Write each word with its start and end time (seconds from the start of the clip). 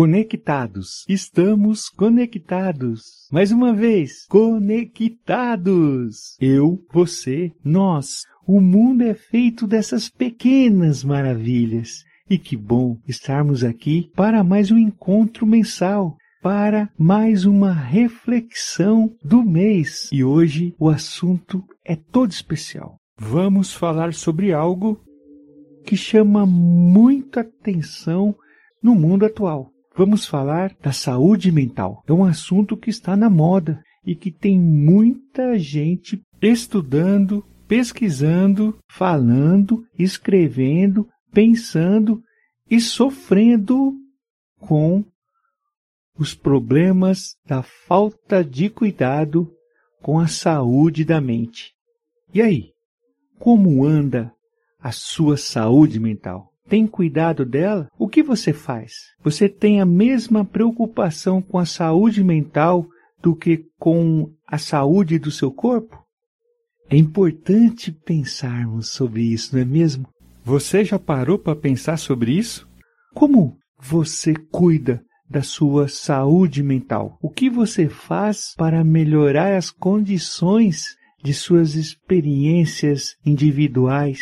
conectados. 0.00 1.04
Estamos 1.06 1.90
conectados. 1.90 3.28
Mais 3.30 3.52
uma 3.52 3.74
vez, 3.74 4.24
conectados. 4.30 5.58
Eu, 6.40 6.82
você, 6.90 7.52
nós. 7.62 8.22
O 8.46 8.62
mundo 8.62 9.02
é 9.02 9.12
feito 9.12 9.66
dessas 9.66 10.08
pequenas 10.08 11.04
maravilhas. 11.04 12.02
E 12.30 12.38
que 12.38 12.56
bom 12.56 12.96
estarmos 13.06 13.62
aqui 13.62 14.10
para 14.16 14.42
mais 14.42 14.70
um 14.70 14.78
encontro 14.78 15.46
mensal, 15.46 16.16
para 16.40 16.88
mais 16.98 17.44
uma 17.44 17.70
reflexão 17.70 19.14
do 19.22 19.42
mês. 19.42 20.08
E 20.10 20.24
hoje 20.24 20.74
o 20.78 20.88
assunto 20.88 21.62
é 21.84 21.94
todo 21.94 22.30
especial. 22.30 22.96
Vamos 23.18 23.74
falar 23.74 24.14
sobre 24.14 24.50
algo 24.50 24.98
que 25.84 25.94
chama 25.94 26.46
muita 26.46 27.42
atenção 27.42 28.34
no 28.82 28.94
mundo 28.94 29.26
atual. 29.26 29.70
Vamos 29.96 30.26
falar 30.26 30.74
da 30.80 30.92
saúde 30.92 31.50
mental. 31.50 32.02
É 32.06 32.12
um 32.12 32.24
assunto 32.24 32.76
que 32.76 32.90
está 32.90 33.16
na 33.16 33.28
moda 33.28 33.82
e 34.04 34.14
que 34.14 34.30
tem 34.30 34.58
muita 34.58 35.58
gente 35.58 36.22
estudando, 36.40 37.44
pesquisando, 37.66 38.78
falando, 38.90 39.84
escrevendo, 39.98 41.06
pensando 41.32 42.22
e 42.70 42.80
sofrendo 42.80 43.92
com 44.58 45.04
os 46.16 46.34
problemas 46.34 47.34
da 47.46 47.62
falta 47.62 48.44
de 48.44 48.68
cuidado 48.68 49.50
com 50.02 50.18
a 50.18 50.28
saúde 50.28 51.04
da 51.04 51.20
mente. 51.20 51.72
E 52.32 52.40
aí, 52.40 52.70
como 53.38 53.84
anda 53.84 54.32
a 54.78 54.92
sua 54.92 55.36
saúde 55.36 55.98
mental? 55.98 56.49
Tem 56.70 56.86
cuidado 56.86 57.44
dela, 57.44 57.88
o 57.98 58.08
que 58.08 58.22
você 58.22 58.52
faz? 58.52 58.92
Você 59.24 59.48
tem 59.48 59.80
a 59.80 59.84
mesma 59.84 60.44
preocupação 60.44 61.42
com 61.42 61.58
a 61.58 61.66
saúde 61.66 62.22
mental 62.22 62.86
do 63.20 63.34
que 63.34 63.66
com 63.76 64.32
a 64.46 64.56
saúde 64.56 65.18
do 65.18 65.32
seu 65.32 65.50
corpo? 65.50 65.98
É 66.88 66.96
importante 66.96 67.90
pensarmos 67.90 68.92
sobre 68.92 69.22
isso, 69.22 69.54
não 69.54 69.62
é 69.62 69.64
mesmo? 69.64 70.06
Você 70.44 70.84
já 70.84 70.96
parou 70.96 71.38
para 71.38 71.56
pensar 71.56 71.96
sobre 71.96 72.32
isso? 72.38 72.68
Como 73.14 73.58
você 73.76 74.32
cuida 74.34 75.02
da 75.28 75.42
sua 75.42 75.88
saúde 75.88 76.62
mental? 76.62 77.18
O 77.20 77.28
que 77.28 77.50
você 77.50 77.88
faz 77.88 78.54
para 78.56 78.84
melhorar 78.84 79.56
as 79.56 79.70
condições 79.70 80.96
de 81.22 81.34
suas 81.34 81.74
experiências 81.74 83.16
individuais? 83.26 84.20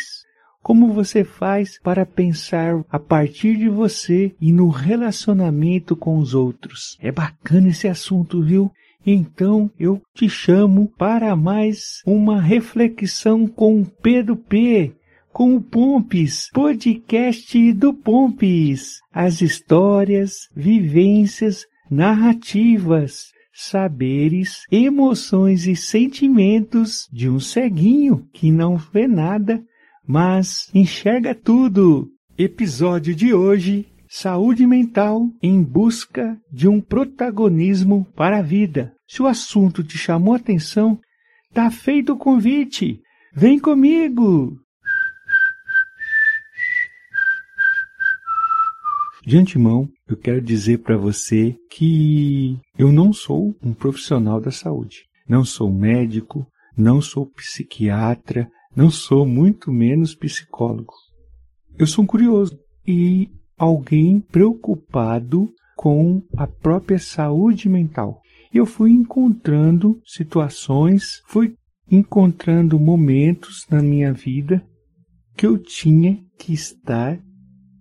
Como 0.63 0.93
você 0.93 1.25
faz 1.25 1.79
para 1.81 2.05
pensar 2.05 2.85
a 2.91 2.99
partir 2.99 3.57
de 3.57 3.69
você 3.69 4.35
e 4.41 4.53
no 4.53 4.69
relacionamento 4.69 5.97
com 5.97 6.19
os 6.19 6.35
outros? 6.35 6.99
É 7.01 7.11
bacana 7.11 7.69
esse 7.69 7.89
assunto, 7.89 8.43
viu? 8.43 8.71
Então 9.07 9.71
eu 9.79 10.03
te 10.15 10.29
chamo 10.29 10.93
para 10.99 11.35
mais 11.35 12.03
uma 12.05 12.41
reflexão 12.41 13.47
com 13.47 13.85
Pedro 13.85 14.37
P, 14.37 14.93
com 15.33 15.55
o 15.55 15.63
Pompes, 15.63 16.51
podcast 16.53 17.73
do 17.73 17.95
Pompes. 17.95 18.99
As 19.13 19.41
histórias, 19.41 20.49
vivências, 20.55 21.65
narrativas, 21.91 23.29
saberes, 23.55 24.63
emoções 24.71 25.67
e 25.67 25.75
sentimentos 25.75 27.09
de 27.13 27.29
um 27.29 27.41
ceguinho 27.41 28.29
que 28.33 28.51
não 28.51 28.77
vê 28.77 29.07
nada 29.07 29.63
mas 30.09 30.71
enxerga 30.75 31.35
tudo. 31.35 32.11
Episódio 32.39 33.15
de 33.15 33.35
hoje: 33.35 33.87
Saúde 34.09 34.67
mental 34.67 35.29
em 35.43 35.63
busca 35.63 36.41
de 36.51 36.67
um 36.67 36.81
protagonismo 36.81 38.07
para 38.17 38.39
a 38.39 38.43
vida. 38.43 38.95
Se 39.07 39.21
o 39.21 39.27
assunto 39.27 39.85
te 39.85 39.99
chamou 39.99 40.35
atenção, 40.35 40.99
tá 41.53 41.71
feito 41.71 42.15
o 42.15 42.17
convite. 42.17 43.03
Vem 43.35 43.59
comigo! 43.59 44.57
De 49.27 49.37
antemão, 49.37 49.87
eu 50.09 50.17
quero 50.17 50.41
dizer 50.41 50.79
para 50.79 50.97
você 50.97 51.55
que 51.71 52.59
eu 52.79 52.91
não 52.91 53.13
sou 53.13 53.55
um 53.63 53.75
profissional 53.75 54.41
da 54.41 54.51
saúde. 54.51 55.05
Não 55.29 55.45
sou 55.45 55.71
médico, 55.71 56.47
não 56.75 57.03
sou 57.03 57.27
psiquiatra, 57.27 58.51
não 58.79 58.93
sou 58.93 59.27
muito 59.27 59.73
menos 59.73 60.15
psicólogo. 60.15 60.95
Eu 61.77 61.85
sou 61.85 62.05
um 62.05 62.07
curioso 62.07 62.57
e 62.87 63.29
alguém 63.57 64.21
preocupado 64.21 65.53
com 65.77 66.23
a 66.37 66.47
própria 66.47 67.01
saúde 67.01 67.69
mental. 67.69 68.23
Eu 68.55 68.65
fui 68.65 68.93
encontrando 68.93 70.01
situações, 70.07 71.21
fui 71.27 71.57
encontrando 71.91 72.79
momentos 72.79 73.67
na 73.69 73.83
minha 73.83 74.13
vida 74.13 74.65
que 75.37 75.45
eu 75.45 75.59
tinha 75.59 76.17
que 76.39 76.53
estar 76.53 77.19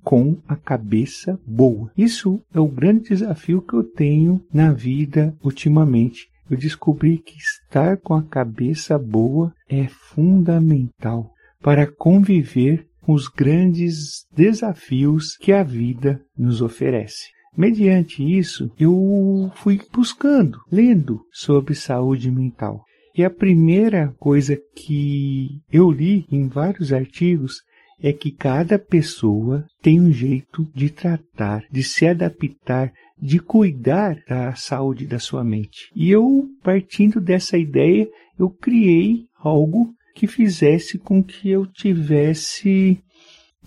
com 0.04 0.36
a 0.48 0.56
cabeça 0.56 1.40
boa. 1.46 1.92
Isso 1.96 2.42
é 2.52 2.60
o 2.60 2.68
grande 2.68 3.10
desafio 3.10 3.62
que 3.62 3.76
eu 3.76 3.84
tenho 3.84 4.44
na 4.52 4.74
vida 4.74 5.38
ultimamente 5.44 6.28
eu 6.50 6.58
descobri 6.58 7.18
que 7.18 7.38
estar 7.38 7.98
com 7.98 8.14
a 8.14 8.24
cabeça 8.24 8.98
boa 8.98 9.54
é 9.70 9.88
fundamental 9.88 11.32
para 11.62 11.88
conviver 11.88 12.88
com 13.02 13.14
os 13.14 13.28
grandes 13.28 14.26
desafios 14.36 15.36
que 15.38 15.52
a 15.52 15.64
vida 15.64 16.22
nos 16.38 16.62
oferece. 16.62 17.30
Mediante 17.56 18.22
isso, 18.22 18.72
eu 18.80 19.52
fui 19.56 19.82
buscando, 19.92 20.60
lendo 20.72 21.22
sobre 21.32 21.74
saúde 21.74 22.30
mental. 22.30 22.84
E 23.16 23.24
a 23.24 23.32
primeira 23.32 24.14
coisa 24.20 24.56
que 24.76 25.60
eu 25.72 25.90
li 25.90 26.26
em 26.32 26.48
vários 26.48 26.94
artigos 26.94 27.64
é 28.00 28.14
que 28.14 28.32
cada 28.32 28.78
pessoa 28.78 29.66
tem 29.82 30.00
um 30.00 30.12
jeito 30.12 30.68
de 30.76 30.90
tratar, 30.92 31.64
de 31.72 31.82
se 31.82 32.06
adaptar 32.06 32.94
de 33.20 33.40
cuidar 33.40 34.18
da 34.28 34.54
saúde 34.56 35.06
da 35.06 35.20
sua 35.20 35.44
mente. 35.44 35.90
E 35.96 36.10
eu, 36.10 36.48
partindo 36.64 37.20
dessa 37.20 37.58
ideia, 37.58 38.08
eu 38.38 38.50
criei 38.50 39.26
algo 39.36 39.94
que 40.16 40.28
fizesse 40.28 40.98
com 40.98 41.24
que 41.24 41.50
eu 41.50 41.66
tivesse 41.66 43.00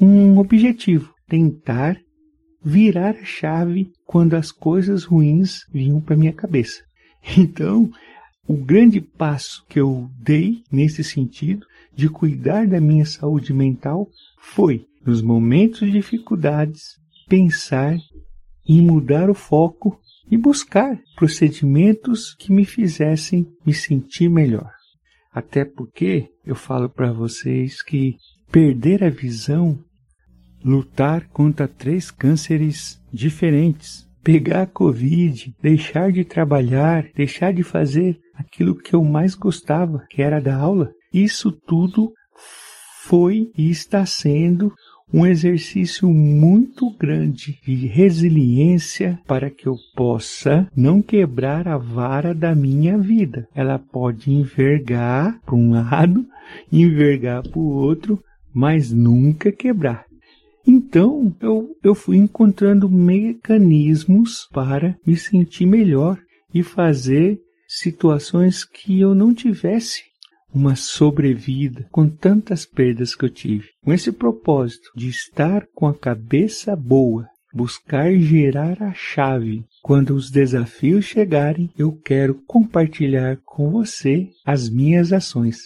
um 0.00 0.38
objetivo, 0.38 1.12
tentar 1.28 1.96
virar 2.62 3.14
a 3.16 3.24
chave 3.24 3.90
quando 4.04 4.34
as 4.34 4.50
coisas 4.52 5.04
ruins 5.04 5.60
vinham 5.72 6.00
para 6.00 6.16
minha 6.16 6.32
cabeça. 6.32 6.82
Então, 7.36 7.90
o 8.48 8.56
grande 8.56 9.00
passo 9.00 9.62
que 9.68 9.78
eu 9.78 10.08
dei 10.18 10.62
nesse 10.72 11.04
sentido 11.04 11.66
de 11.94 12.08
cuidar 12.08 12.66
da 12.66 12.80
minha 12.80 13.04
saúde 13.04 13.52
mental 13.52 14.08
foi, 14.40 14.86
nos 15.04 15.20
momentos 15.20 15.80
de 15.80 15.92
dificuldades, 15.92 16.82
pensar 17.28 17.96
em 18.72 18.80
mudar 18.80 19.28
o 19.28 19.34
foco 19.34 19.98
e 20.30 20.36
buscar 20.36 20.96
procedimentos 21.16 22.36
que 22.38 22.52
me 22.52 22.64
fizessem 22.64 23.44
me 23.66 23.74
sentir 23.74 24.28
melhor. 24.28 24.70
Até 25.32 25.64
porque 25.64 26.28
eu 26.46 26.54
falo 26.54 26.88
para 26.88 27.12
vocês 27.12 27.82
que 27.82 28.14
perder 28.50 29.02
a 29.02 29.10
visão, 29.10 29.76
lutar 30.64 31.26
contra 31.30 31.66
três 31.66 32.12
cânceres 32.12 33.02
diferentes, 33.12 34.06
pegar 34.22 34.62
a 34.62 34.66
Covid, 34.66 35.52
deixar 35.60 36.12
de 36.12 36.24
trabalhar, 36.24 37.08
deixar 37.12 37.52
de 37.52 37.64
fazer 37.64 38.20
aquilo 38.34 38.76
que 38.76 38.94
eu 38.94 39.02
mais 39.02 39.34
gostava, 39.34 40.06
que 40.08 40.22
era 40.22 40.40
da 40.40 40.54
aula, 40.56 40.92
isso 41.12 41.50
tudo 41.50 42.12
foi 43.02 43.50
e 43.58 43.68
está 43.68 44.06
sendo 44.06 44.72
um 45.12 45.26
exercício 45.26 46.08
muito 46.08 46.90
grande 46.96 47.58
de 47.64 47.86
resiliência 47.86 49.18
para 49.26 49.50
que 49.50 49.66
eu 49.66 49.76
possa 49.94 50.68
não 50.76 51.02
quebrar 51.02 51.66
a 51.66 51.76
vara 51.76 52.34
da 52.34 52.54
minha 52.54 52.96
vida. 52.96 53.48
Ela 53.54 53.78
pode 53.78 54.30
envergar 54.30 55.40
para 55.44 55.54
um 55.54 55.72
lado, 55.72 56.24
envergar 56.72 57.42
para 57.42 57.58
o 57.58 57.68
outro, 57.68 58.22
mas 58.52 58.92
nunca 58.92 59.50
quebrar. 59.50 60.04
Então 60.66 61.34
eu, 61.40 61.76
eu 61.82 61.94
fui 61.94 62.16
encontrando 62.16 62.88
mecanismos 62.88 64.46
para 64.52 64.96
me 65.06 65.16
sentir 65.16 65.66
melhor 65.66 66.18
e 66.54 66.62
fazer 66.62 67.40
situações 67.66 68.64
que 68.64 69.00
eu 69.00 69.14
não 69.14 69.32
tivesse 69.32 70.09
uma 70.52 70.74
sobrevida 70.76 71.86
com 71.90 72.08
tantas 72.08 72.64
perdas 72.64 73.14
que 73.14 73.24
eu 73.24 73.30
tive. 73.30 73.68
Com 73.84 73.92
esse 73.92 74.12
propósito 74.12 74.90
de 74.96 75.08
estar 75.08 75.66
com 75.74 75.86
a 75.86 75.94
cabeça 75.94 76.74
boa, 76.74 77.26
buscar 77.52 78.12
gerar 78.14 78.82
a 78.82 78.92
chave 78.92 79.64
quando 79.82 80.14
os 80.14 80.30
desafios 80.30 81.04
chegarem, 81.04 81.70
eu 81.76 81.92
quero 81.92 82.34
compartilhar 82.46 83.38
com 83.44 83.70
você 83.70 84.28
as 84.44 84.68
minhas 84.68 85.12
ações. 85.12 85.58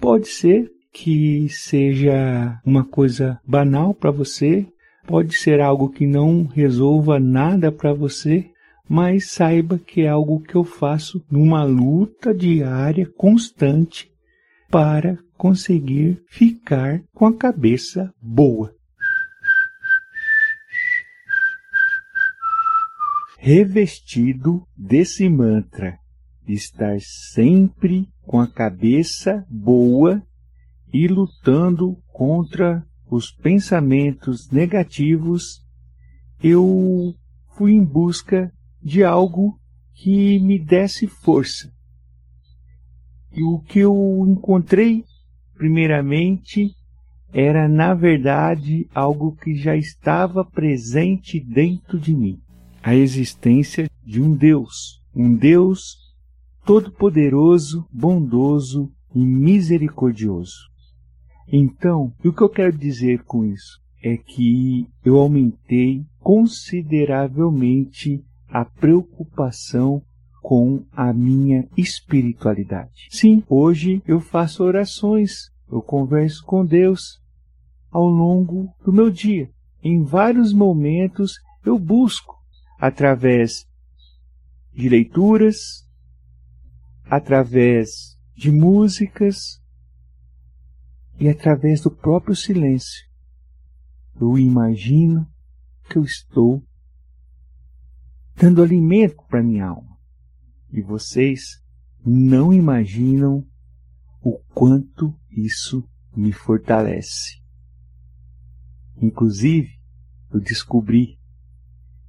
Pode 0.00 0.28
ser 0.28 0.70
que 0.92 1.48
seja 1.48 2.58
uma 2.64 2.84
coisa 2.84 3.38
banal 3.46 3.94
para 3.94 4.10
você, 4.10 4.66
Pode 5.06 5.34
ser 5.36 5.60
algo 5.60 5.88
que 5.88 6.06
não 6.06 6.44
resolva 6.44 7.18
nada 7.18 7.72
para 7.72 7.92
você, 7.92 8.50
mas 8.88 9.30
saiba 9.30 9.78
que 9.78 10.02
é 10.02 10.08
algo 10.08 10.40
que 10.40 10.54
eu 10.54 10.64
faço 10.64 11.22
numa 11.30 11.64
luta 11.64 12.34
diária 12.34 13.08
constante 13.16 14.09
para 14.70 15.18
conseguir 15.36 16.22
ficar 16.28 17.02
com 17.12 17.26
a 17.26 17.36
cabeça 17.36 18.14
boa. 18.22 18.72
Revestido 23.38 24.62
desse 24.76 25.28
mantra, 25.28 25.98
estar 26.46 27.00
sempre 27.00 28.08
com 28.22 28.38
a 28.38 28.46
cabeça 28.46 29.44
boa 29.48 30.22
e 30.92 31.08
lutando 31.08 31.96
contra 32.12 32.86
os 33.10 33.32
pensamentos 33.32 34.50
negativos, 34.50 35.64
eu 36.42 37.14
fui 37.56 37.72
em 37.72 37.84
busca 37.84 38.52
de 38.80 39.02
algo 39.02 39.58
que 39.94 40.38
me 40.38 40.58
desse 40.58 41.06
força. 41.08 41.72
E 43.32 43.42
o 43.42 43.60
que 43.60 43.78
eu 43.78 44.26
encontrei, 44.28 45.04
primeiramente, 45.54 46.74
era 47.32 47.68
na 47.68 47.94
verdade 47.94 48.88
algo 48.94 49.36
que 49.36 49.54
já 49.54 49.76
estava 49.76 50.44
presente 50.44 51.38
dentro 51.38 51.98
de 51.98 52.14
mim: 52.14 52.40
a 52.82 52.94
existência 52.94 53.88
de 54.04 54.20
um 54.20 54.34
Deus, 54.34 55.00
um 55.14 55.34
Deus 55.34 55.96
todo-poderoso, 56.64 57.86
bondoso 57.92 58.90
e 59.14 59.18
misericordioso. 59.18 60.70
Então, 61.52 62.12
o 62.24 62.32
que 62.32 62.42
eu 62.42 62.48
quero 62.48 62.76
dizer 62.76 63.22
com 63.24 63.44
isso 63.44 63.80
é 64.02 64.16
que 64.16 64.86
eu 65.04 65.18
aumentei 65.18 66.06
consideravelmente 66.18 68.24
a 68.48 68.64
preocupação 68.64 70.02
com 70.50 70.84
a 70.90 71.12
minha 71.12 71.68
espiritualidade. 71.76 73.06
Sim, 73.08 73.44
hoje 73.48 74.02
eu 74.04 74.18
faço 74.18 74.64
orações, 74.64 75.48
eu 75.70 75.80
converso 75.80 76.44
com 76.44 76.66
Deus 76.66 77.22
ao 77.88 78.08
longo 78.08 78.68
do 78.84 78.92
meu 78.92 79.12
dia. 79.12 79.48
Em 79.80 80.02
vários 80.02 80.52
momentos 80.52 81.34
eu 81.64 81.78
busco, 81.78 82.34
através 82.80 83.64
de 84.74 84.88
leituras, 84.88 85.86
através 87.04 88.18
de 88.34 88.50
músicas, 88.50 89.62
e 91.20 91.28
através 91.28 91.80
do 91.80 91.92
próprio 91.92 92.34
silêncio 92.34 93.06
eu 94.20 94.36
imagino 94.36 95.24
que 95.88 95.96
eu 95.96 96.02
estou 96.02 96.60
dando 98.34 98.60
alimento 98.60 99.22
para 99.28 99.44
minha 99.44 99.66
alma. 99.66 99.99
E 100.72 100.80
vocês 100.80 101.62
não 102.04 102.52
imaginam 102.52 103.46
o 104.22 104.38
quanto 104.54 105.14
isso 105.30 105.88
me 106.14 106.32
fortalece. 106.32 107.40
Inclusive, 108.96 109.80
eu 110.32 110.40
descobri 110.40 111.18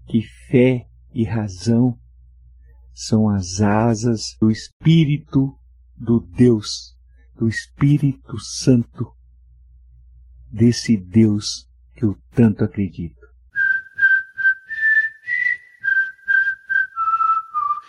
que 0.07 0.21
fé 0.47 0.87
e 1.13 1.23
razão 1.23 1.97
são 2.93 3.29
as 3.29 3.61
asas 3.61 4.35
do 4.39 4.51
Espírito 4.51 5.57
do 5.95 6.19
Deus 6.19 6.95
do 7.41 7.47
Espírito 7.47 8.37
Santo, 8.37 9.11
desse 10.51 10.95
Deus 10.95 11.67
que 11.95 12.05
eu 12.05 12.15
tanto 12.35 12.63
acredito. 12.63 13.20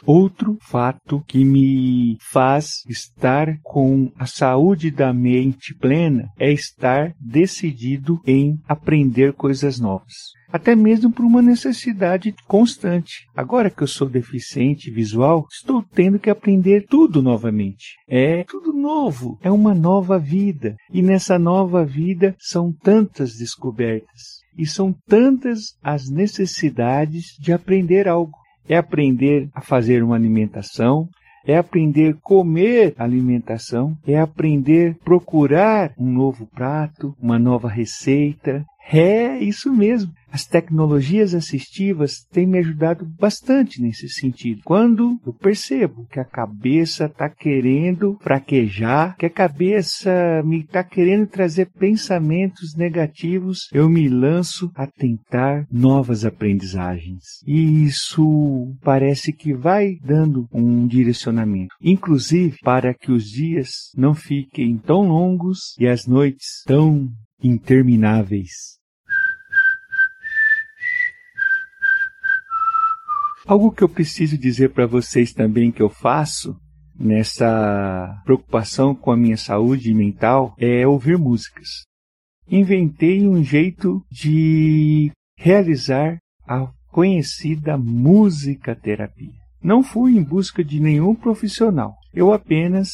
Outro 0.04 0.58
fato 0.60 1.22
que 1.26 1.44
me 1.44 2.16
faz 2.32 2.82
estar 2.88 3.58
com 3.62 4.10
a 4.18 4.26
saúde 4.26 4.90
da 4.90 5.12
mente 5.12 5.74
plena 5.74 6.28
é 6.38 6.52
estar 6.52 7.14
decidido 7.20 8.20
em 8.26 8.58
aprender 8.68 9.32
coisas 9.32 9.78
novas 9.78 10.12
até 10.52 10.76
mesmo 10.76 11.10
por 11.10 11.24
uma 11.24 11.40
necessidade 11.40 12.34
constante. 12.46 13.26
Agora 13.34 13.70
que 13.70 13.82
eu 13.82 13.86
sou 13.86 14.08
deficiente 14.08 14.90
visual, 14.90 15.46
estou 15.50 15.82
tendo 15.82 16.18
que 16.18 16.28
aprender 16.28 16.84
tudo 16.86 17.22
novamente. 17.22 17.96
É 18.06 18.44
tudo 18.44 18.72
novo, 18.72 19.38
é 19.42 19.50
uma 19.50 19.74
nova 19.74 20.18
vida. 20.18 20.76
E 20.92 21.00
nessa 21.00 21.38
nova 21.38 21.84
vida 21.86 22.36
são 22.38 22.70
tantas 22.70 23.32
descobertas. 23.36 24.42
E 24.58 24.66
são 24.66 24.94
tantas 25.06 25.74
as 25.82 26.10
necessidades 26.10 27.34
de 27.40 27.52
aprender 27.52 28.06
algo. 28.06 28.41
É 28.68 28.76
aprender 28.76 29.48
a 29.54 29.60
fazer 29.60 30.02
uma 30.02 30.14
alimentação, 30.14 31.08
é 31.44 31.56
aprender 31.56 32.16
comer 32.22 32.94
alimentação, 32.96 33.96
é 34.06 34.18
aprender 34.18 34.96
procurar 35.04 35.92
um 35.98 36.10
novo 36.10 36.46
prato, 36.46 37.14
uma 37.20 37.38
nova 37.38 37.68
receita, 37.68 38.64
é 38.90 39.38
isso 39.38 39.72
mesmo. 39.72 40.12
As 40.30 40.46
tecnologias 40.46 41.34
assistivas 41.34 42.24
têm 42.32 42.46
me 42.46 42.58
ajudado 42.58 43.04
bastante 43.04 43.82
nesse 43.82 44.08
sentido. 44.08 44.62
Quando 44.64 45.20
eu 45.26 45.32
percebo 45.34 46.06
que 46.10 46.18
a 46.18 46.24
cabeça 46.24 47.04
está 47.04 47.28
querendo 47.28 48.16
fraquejar, 48.22 49.14
que 49.18 49.26
a 49.26 49.30
cabeça 49.30 50.42
me 50.42 50.60
está 50.60 50.82
querendo 50.82 51.26
trazer 51.26 51.66
pensamentos 51.78 52.74
negativos, 52.74 53.68
eu 53.74 53.90
me 53.90 54.08
lanço 54.08 54.72
a 54.74 54.86
tentar 54.86 55.66
novas 55.70 56.24
aprendizagens. 56.24 57.42
E 57.46 57.84
isso 57.84 58.74
parece 58.82 59.34
que 59.34 59.52
vai 59.52 59.96
dando 60.02 60.48
um 60.50 60.86
direcionamento, 60.86 61.74
inclusive 61.80 62.56
para 62.62 62.94
que 62.94 63.12
os 63.12 63.24
dias 63.24 63.68
não 63.94 64.14
fiquem 64.14 64.78
tão 64.78 65.08
longos 65.08 65.74
e 65.78 65.86
as 65.86 66.06
noites 66.06 66.62
tão 66.66 67.10
intermináveis. 67.42 68.78
Algo 73.46 73.72
que 73.72 73.82
eu 73.82 73.88
preciso 73.88 74.38
dizer 74.38 74.70
para 74.70 74.86
vocês 74.86 75.32
também 75.32 75.72
que 75.72 75.82
eu 75.82 75.90
faço 75.90 76.56
nessa 76.94 78.22
preocupação 78.24 78.94
com 78.94 79.10
a 79.10 79.16
minha 79.16 79.36
saúde 79.36 79.92
mental 79.92 80.54
é 80.58 80.86
ouvir 80.86 81.18
músicas. 81.18 81.84
Inventei 82.48 83.26
um 83.26 83.42
jeito 83.42 84.04
de 84.10 85.10
realizar 85.36 86.18
a 86.46 86.70
conhecida 86.88 87.76
música 87.76 88.76
terapia. 88.76 89.32
Não 89.62 89.82
fui 89.82 90.16
em 90.16 90.22
busca 90.22 90.62
de 90.62 90.78
nenhum 90.78 91.14
profissional. 91.14 91.94
Eu 92.12 92.32
apenas 92.32 92.90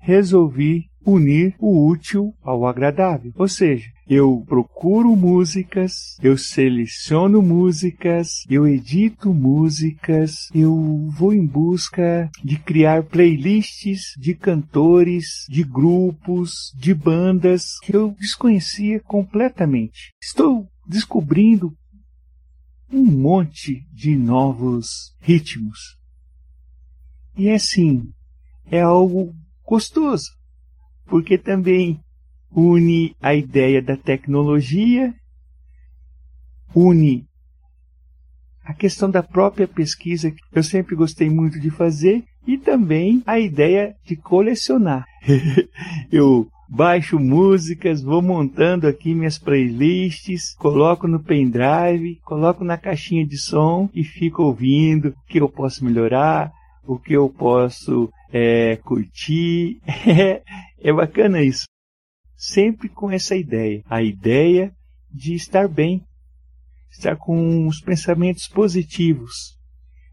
resolvi 0.00 0.84
unir 1.06 1.54
o 1.60 1.86
útil 1.86 2.34
ao 2.42 2.66
agradável. 2.66 3.32
Ou 3.36 3.46
seja, 3.46 3.88
eu 4.08 4.44
procuro 4.46 5.14
músicas, 5.14 6.16
eu 6.20 6.36
seleciono 6.36 7.40
músicas, 7.40 8.44
eu 8.50 8.66
edito 8.66 9.32
músicas, 9.32 10.48
eu 10.52 11.08
vou 11.10 11.32
em 11.32 11.46
busca 11.46 12.28
de 12.42 12.58
criar 12.58 13.04
playlists 13.04 14.14
de 14.18 14.34
cantores, 14.34 15.46
de 15.48 15.62
grupos, 15.62 16.72
de 16.76 16.92
bandas 16.92 17.78
que 17.82 17.94
eu 17.94 18.14
desconhecia 18.18 19.00
completamente. 19.00 20.12
Estou 20.20 20.68
descobrindo 20.86 21.72
um 22.92 23.04
monte 23.04 23.86
de 23.92 24.16
novos 24.16 25.14
ritmos. 25.20 25.96
E 27.36 27.48
é 27.48 27.54
assim, 27.54 28.08
é 28.70 28.80
algo 28.80 29.34
gostoso 29.64 30.36
porque 31.06 31.38
também 31.38 32.00
une 32.50 33.14
a 33.20 33.34
ideia 33.34 33.82
da 33.82 33.96
tecnologia, 33.96 35.14
une 36.74 37.26
a 38.64 38.74
questão 38.74 39.08
da 39.08 39.22
própria 39.22 39.68
pesquisa, 39.68 40.30
que 40.30 40.40
eu 40.52 40.62
sempre 40.62 40.96
gostei 40.96 41.30
muito 41.30 41.60
de 41.60 41.70
fazer, 41.70 42.24
e 42.46 42.58
também 42.58 43.22
a 43.26 43.38
ideia 43.38 43.94
de 44.04 44.16
colecionar. 44.16 45.04
eu 46.10 46.48
baixo 46.68 47.18
músicas, 47.18 48.02
vou 48.02 48.20
montando 48.20 48.88
aqui 48.88 49.14
minhas 49.14 49.38
playlists, 49.38 50.54
coloco 50.56 51.06
no 51.06 51.22
pendrive, 51.22 52.20
coloco 52.24 52.64
na 52.64 52.76
caixinha 52.76 53.24
de 53.24 53.38
som 53.38 53.88
e 53.94 54.02
fico 54.02 54.42
ouvindo 54.42 55.08
o 55.08 55.14
que 55.28 55.38
eu 55.40 55.48
posso 55.48 55.84
melhorar, 55.84 56.52
o 56.84 56.98
que 56.98 57.12
eu 57.12 57.28
posso 57.28 58.10
é, 58.32 58.76
curtir. 58.76 59.80
É, 60.86 60.92
bacana 60.92 61.42
isso. 61.42 61.66
Sempre 62.36 62.88
com 62.88 63.10
essa 63.10 63.34
ideia, 63.34 63.82
a 63.90 64.00
ideia 64.04 64.72
de 65.10 65.34
estar 65.34 65.66
bem, 65.66 66.00
estar 66.88 67.16
com 67.16 67.66
os 67.66 67.80
pensamentos 67.80 68.46
positivos. 68.46 69.58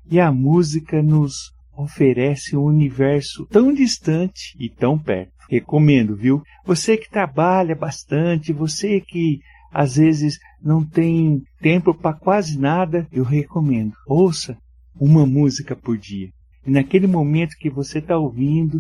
E 0.10 0.20
a 0.20 0.32
música 0.32 1.04
nos 1.04 1.52
oferece 1.78 2.58
um 2.58 2.64
universo 2.64 3.46
tão 3.52 3.72
distante 3.72 4.56
e 4.60 4.68
tão 4.68 4.98
perto. 4.98 5.32
Recomendo, 5.48 6.16
viu? 6.16 6.42
Você 6.66 6.98
que 6.98 7.08
trabalha 7.08 7.76
bastante, 7.76 8.52
você 8.52 9.00
que 9.00 9.42
às 9.72 9.98
vezes 9.98 10.40
não 10.60 10.84
tem 10.84 11.44
tempo 11.62 11.94
para 11.94 12.18
quase 12.18 12.58
nada, 12.58 13.08
eu 13.12 13.24
recomendo. 13.24 13.94
Ouça 14.08 14.58
uma 15.00 15.24
música 15.24 15.76
por 15.76 16.00
dia. 16.00 16.32
E 16.66 16.72
naquele 16.72 17.06
momento 17.06 17.58
que 17.60 17.70
você 17.70 18.00
está 18.00 18.18
ouvindo, 18.18 18.80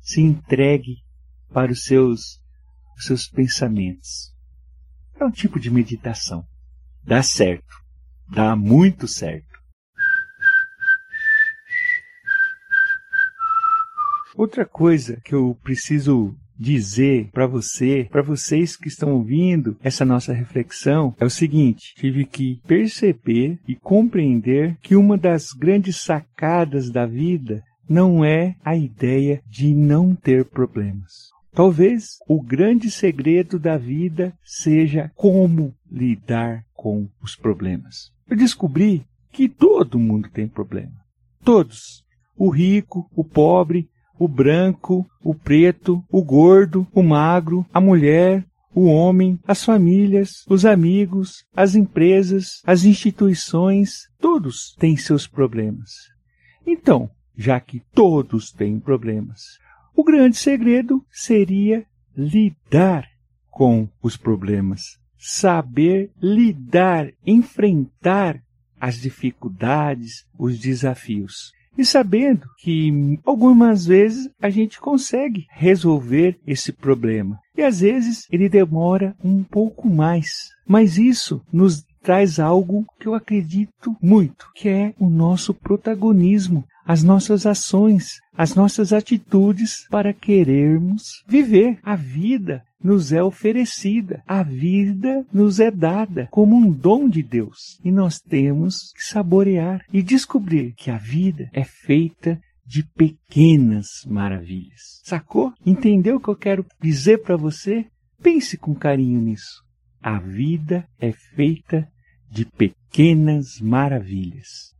se 0.00 0.20
entregue 0.20 1.07
para 1.52 1.72
os 1.72 1.84
seus, 1.84 2.40
os 2.96 3.04
seus 3.04 3.26
pensamentos. 3.28 4.32
É 5.20 5.24
um 5.24 5.30
tipo 5.30 5.58
de 5.58 5.70
meditação. 5.70 6.44
Dá 7.04 7.22
certo. 7.22 7.74
Dá 8.30 8.54
muito 8.54 9.08
certo. 9.08 9.46
Outra 14.36 14.64
coisa 14.64 15.20
que 15.24 15.34
eu 15.34 15.58
preciso 15.64 16.36
dizer 16.58 17.28
para 17.32 17.46
você, 17.46 18.06
para 18.10 18.22
vocês 18.22 18.76
que 18.76 18.88
estão 18.88 19.14
ouvindo 19.14 19.76
essa 19.82 20.04
nossa 20.04 20.32
reflexão, 20.32 21.14
é 21.18 21.24
o 21.24 21.30
seguinte: 21.30 21.94
tive 21.96 22.24
que 22.24 22.60
perceber 22.66 23.58
e 23.66 23.74
compreender 23.74 24.76
que 24.80 24.94
uma 24.94 25.16
das 25.16 25.52
grandes 25.52 25.96
sacadas 25.96 26.90
da 26.90 27.06
vida 27.06 27.62
não 27.88 28.24
é 28.24 28.54
a 28.64 28.76
ideia 28.76 29.42
de 29.46 29.74
não 29.74 30.14
ter 30.14 30.44
problemas. 30.44 31.30
Talvez 31.52 32.18
o 32.28 32.40
grande 32.40 32.90
segredo 32.90 33.58
da 33.58 33.76
vida 33.76 34.32
seja 34.44 35.10
como 35.14 35.74
lidar 35.90 36.64
com 36.74 37.08
os 37.22 37.34
problemas. 37.34 38.12
Eu 38.28 38.36
descobri 38.36 39.04
que 39.32 39.48
todo 39.48 39.98
mundo 39.98 40.28
tem 40.30 40.46
problema. 40.46 40.94
Todos. 41.42 42.04
O 42.36 42.50
rico, 42.50 43.10
o 43.16 43.24
pobre, 43.24 43.88
o 44.18 44.28
branco, 44.28 45.06
o 45.22 45.34
preto, 45.34 46.04
o 46.10 46.22
gordo, 46.22 46.86
o 46.92 47.02
magro, 47.02 47.66
a 47.72 47.80
mulher, 47.80 48.44
o 48.74 48.84
homem, 48.84 49.38
as 49.46 49.64
famílias, 49.64 50.44
os 50.48 50.64
amigos, 50.64 51.44
as 51.54 51.74
empresas, 51.74 52.60
as 52.64 52.84
instituições, 52.84 54.08
todos 54.20 54.74
têm 54.78 54.96
seus 54.96 55.26
problemas. 55.26 55.90
Então, 56.66 57.10
já 57.36 57.58
que 57.60 57.80
todos 57.92 58.52
têm 58.52 58.78
problemas, 58.78 59.40
o 59.98 60.04
grande 60.04 60.36
segredo 60.36 61.04
seria 61.10 61.84
lidar 62.16 63.04
com 63.50 63.88
os 64.00 64.16
problemas, 64.16 64.96
saber 65.18 66.12
lidar, 66.22 67.10
enfrentar 67.26 68.40
as 68.80 69.00
dificuldades, 69.00 70.24
os 70.38 70.56
desafios 70.56 71.50
e 71.76 71.84
sabendo 71.84 72.46
que 72.58 73.18
algumas 73.24 73.86
vezes 73.86 74.28
a 74.40 74.50
gente 74.50 74.80
consegue 74.80 75.46
resolver 75.50 76.38
esse 76.44 76.72
problema. 76.72 77.38
E 77.56 77.62
às 77.62 77.80
vezes 77.80 78.26
ele 78.30 78.48
demora 78.48 79.16
um 79.22 79.44
pouco 79.44 79.88
mais. 79.88 80.28
Mas 80.66 80.98
isso 80.98 81.40
nos 81.52 81.84
traz 82.02 82.38
algo 82.38 82.84
que 82.98 83.06
eu 83.06 83.14
acredito 83.14 83.96
muito, 84.00 84.46
que 84.54 84.68
é 84.68 84.94
o 84.98 85.08
nosso 85.08 85.52
protagonismo, 85.52 86.64
as 86.84 87.02
nossas 87.02 87.44
ações, 87.44 88.18
as 88.36 88.54
nossas 88.54 88.92
atitudes 88.92 89.86
para 89.90 90.12
querermos 90.12 91.22
viver 91.28 91.78
a 91.82 91.94
vida 91.94 92.62
nos 92.82 93.12
é 93.12 93.22
oferecida, 93.22 94.22
a 94.26 94.42
vida 94.42 95.26
nos 95.32 95.58
é 95.60 95.70
dada 95.70 96.28
como 96.30 96.56
um 96.56 96.70
dom 96.70 97.08
de 97.08 97.22
Deus 97.22 97.78
e 97.84 97.90
nós 97.90 98.20
temos 98.20 98.92
que 98.94 99.04
saborear 99.04 99.84
e 99.92 100.02
descobrir 100.02 100.72
que 100.76 100.90
a 100.90 100.96
vida 100.96 101.50
é 101.52 101.64
feita 101.64 102.40
de 102.64 102.82
pequenas 102.82 103.86
maravilhas. 104.06 105.00
Sacou? 105.02 105.52
Entendeu 105.64 106.16
o 106.16 106.20
que 106.20 106.28
eu 106.28 106.36
quero 106.36 106.66
dizer 106.80 107.18
para 107.18 107.36
você? 107.36 107.86
Pense 108.22 108.56
com 108.56 108.74
carinho 108.74 109.20
nisso. 109.20 109.67
A 110.00 110.18
vida 110.18 110.88
é 110.98 111.12
feita 111.12 111.90
de 112.30 112.44
pequenas 112.44 113.60
maravilhas. 113.60 114.74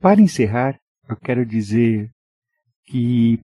Para 0.00 0.20
encerrar, 0.20 0.78
eu 1.08 1.16
quero 1.16 1.44
dizer 1.44 2.10
que 2.86 3.38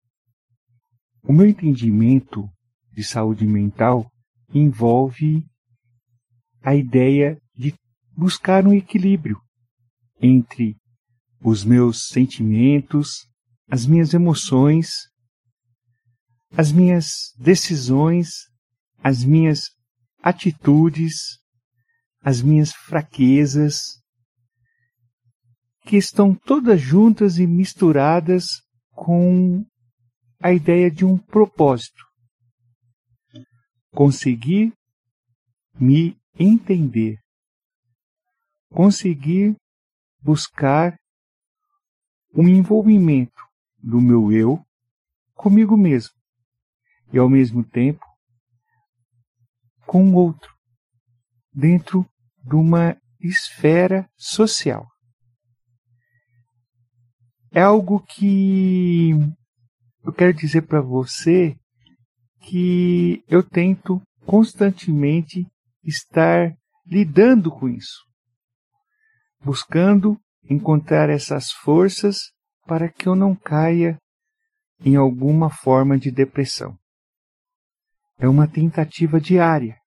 o 1.23 1.33
meu 1.33 1.47
entendimento 1.47 2.49
de 2.93 3.05
saúde 3.05 3.47
mental 3.47 4.11
envolve 4.53 5.45
a 6.63 6.75
ideia 6.75 7.41
de 7.55 7.75
buscar 8.17 8.67
um 8.67 8.73
equilíbrio 8.73 9.41
entre 10.21 10.77
os 11.41 11.65
meus 11.65 12.09
sentimentos, 12.09 13.29
as 13.71 13.87
minhas 13.87 14.13
emoções, 14.15 15.09
as 16.51 16.73
minhas 16.73 17.33
decisões, 17.39 18.29
as 19.03 19.25
minhas 19.25 19.71
atitudes, 20.23 21.39
as 22.21 22.43
minhas 22.43 22.73
fraquezas, 22.73 23.81
que 25.83 25.97
estão 25.97 26.35
todas 26.35 26.81
juntas 26.81 27.39
e 27.39 27.47
misturadas 27.47 28.63
com 28.93 29.65
a 30.41 30.53
ideia 30.53 30.91
de 30.91 31.05
um 31.05 31.17
propósito. 31.17 32.05
Conseguir 33.91 34.73
me 35.81 36.17
entender. 36.39 37.19
Conseguir 38.71 39.57
buscar 40.21 40.99
um 42.35 42.47
envolvimento 42.47 43.43
do 43.79 44.01
meu 44.01 44.31
eu 44.31 44.63
comigo 45.35 45.77
mesmo 45.77 46.18
e 47.13 47.19
ao 47.19 47.29
mesmo 47.29 47.65
tempo 47.65 48.05
com 49.87 50.11
o 50.11 50.15
outro 50.15 50.53
dentro 51.53 52.07
de 52.45 52.55
uma 52.55 52.97
esfera 53.21 54.09
social 54.17 54.87
é 57.51 57.63
algo 57.63 58.01
que 58.01 59.11
eu 60.05 60.13
quero 60.13 60.33
dizer 60.35 60.63
para 60.63 60.81
você 60.81 61.57
que 62.41 63.23
eu 63.29 63.43
tento 63.43 64.01
constantemente 64.25 65.47
estar 65.83 66.55
lidando 66.87 67.51
com 67.51 67.69
isso, 67.69 68.05
buscando 69.43 70.19
encontrar 70.49 71.11
essas 71.11 71.51
forças 71.51 72.17
para 72.67 72.91
que 72.91 73.09
eu 73.09 73.15
não 73.15 73.35
caia 73.35 73.99
em 74.85 74.97
alguma 74.97 75.51
forma 75.51 75.99
de 75.99 76.11
depressão. 76.11 76.79
É 78.19 78.27
uma 78.27 78.49
tentativa 78.49 79.21
diária, 79.21 79.79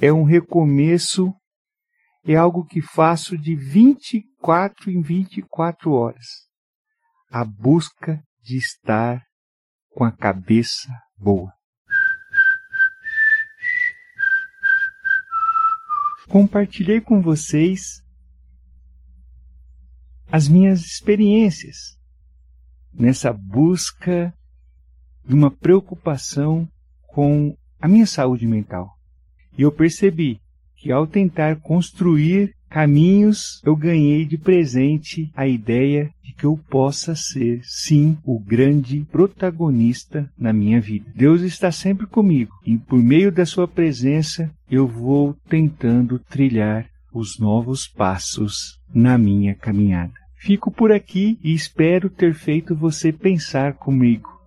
é 0.00 0.12
um 0.12 0.22
recomeço, 0.22 1.34
é 2.24 2.36
algo 2.36 2.64
que 2.64 2.80
faço 2.80 3.36
de 3.36 3.56
24 3.56 4.90
em 4.90 5.02
24 5.02 5.92
horas. 5.92 6.26
A 7.28 7.44
busca 7.44 8.22
de 8.40 8.56
estar 8.56 9.20
com 9.90 10.04
a 10.04 10.12
cabeça 10.12 10.88
boa. 11.18 11.52
Compartilhei 16.28 17.00
com 17.00 17.20
vocês 17.20 18.00
as 20.30 20.46
minhas 20.46 20.82
experiências 20.82 21.98
nessa 22.92 23.32
busca 23.32 24.32
de 25.24 25.34
uma 25.34 25.50
preocupação 25.50 26.70
com 27.12 27.54
a 27.80 27.88
minha 27.88 28.06
saúde 28.06 28.46
mental. 28.46 28.90
E 29.56 29.62
eu 29.62 29.72
percebi 29.72 30.40
que 30.76 30.90
ao 30.90 31.06
tentar 31.06 31.56
construir 31.56 32.54
caminhos, 32.68 33.60
eu 33.64 33.74
ganhei 33.74 34.24
de 34.24 34.38
presente 34.38 35.30
a 35.34 35.46
ideia 35.46 36.10
de 36.22 36.32
que 36.32 36.44
eu 36.44 36.56
possa 36.70 37.14
ser, 37.14 37.60
sim, 37.64 38.16
o 38.24 38.38
grande 38.38 39.04
protagonista 39.10 40.30
na 40.38 40.52
minha 40.52 40.80
vida. 40.80 41.10
Deus 41.14 41.42
está 41.42 41.72
sempre 41.72 42.06
comigo 42.06 42.52
e 42.64 42.78
por 42.78 43.02
meio 43.02 43.32
da 43.32 43.44
sua 43.44 43.66
presença 43.66 44.50
eu 44.70 44.86
vou 44.86 45.36
tentando 45.48 46.18
trilhar 46.18 46.88
os 47.12 47.38
novos 47.38 47.88
passos 47.88 48.78
na 48.94 49.18
minha 49.18 49.54
caminhada. 49.54 50.14
Fico 50.36 50.70
por 50.70 50.92
aqui 50.92 51.38
e 51.42 51.52
espero 51.52 52.08
ter 52.08 52.34
feito 52.34 52.74
você 52.74 53.12
pensar 53.12 53.74
comigo 53.74 54.39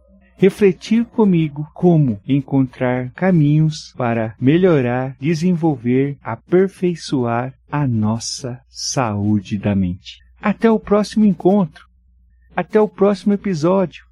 refletir 0.44 1.06
comigo 1.06 1.66
como 1.74 2.22
encontrar 2.28 3.14
caminhos 3.14 3.94
para 3.96 4.36
melhorar, 4.38 5.16
desenvolver, 5.18 6.18
aperfeiçoar 6.22 7.54
a 7.72 7.88
nossa 7.88 8.62
saúde 8.68 9.58
da 9.58 9.74
mente. 9.74 10.20
Até 10.42 10.70
o 10.70 10.78
próximo 10.78 11.24
encontro. 11.24 11.88
Até 12.54 12.78
o 12.78 12.90
próximo 12.90 13.32
episódio. 13.32 14.04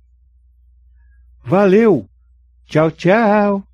Valeu! 1.43 2.07
Tchau, 2.65 2.89
tchau! 2.91 3.65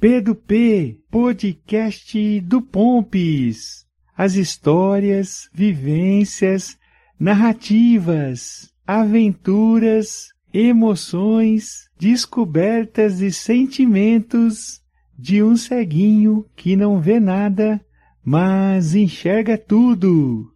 P2P, 0.00 1.00
podcast 1.10 2.40
do 2.42 2.62
Pompes. 2.62 3.84
As 4.16 4.34
histórias, 4.34 5.50
vivências, 5.52 6.78
narrativas 7.18 8.70
aventuras, 8.88 10.28
emoções, 10.50 11.90
descobertas 11.98 13.20
e 13.20 13.30
sentimentos 13.30 14.80
de 15.18 15.42
um 15.42 15.58
ceguinho 15.58 16.46
que 16.56 16.74
não 16.74 16.98
vê 16.98 17.20
nada, 17.20 17.84
mas 18.24 18.94
enxerga 18.94 19.58
tudo. 19.58 20.50